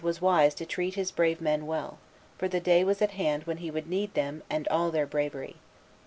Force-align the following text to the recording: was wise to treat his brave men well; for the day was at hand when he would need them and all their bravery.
was 0.03 0.19
wise 0.19 0.55
to 0.55 0.65
treat 0.65 0.95
his 0.95 1.11
brave 1.11 1.39
men 1.39 1.67
well; 1.67 1.99
for 2.35 2.47
the 2.47 2.59
day 2.59 2.83
was 2.83 3.03
at 3.03 3.11
hand 3.11 3.43
when 3.43 3.57
he 3.57 3.69
would 3.69 3.85
need 3.87 4.11
them 4.15 4.41
and 4.49 4.67
all 4.69 4.89
their 4.89 5.05
bravery. 5.05 5.57